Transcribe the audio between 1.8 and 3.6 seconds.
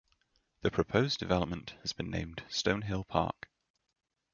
has been named Stone Hill Park.